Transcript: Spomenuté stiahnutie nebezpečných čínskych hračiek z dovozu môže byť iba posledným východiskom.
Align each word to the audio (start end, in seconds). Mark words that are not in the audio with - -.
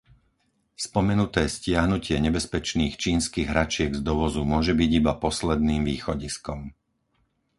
Spomenuté 0.85 1.41
stiahnutie 1.55 2.15
nebezpečných 2.27 2.95
čínskych 3.03 3.47
hračiek 3.53 3.91
z 3.95 4.01
dovozu 4.09 4.41
môže 4.53 4.73
byť 4.79 4.89
iba 4.99 5.13
posledným 5.25 5.81
východiskom. 5.91 6.59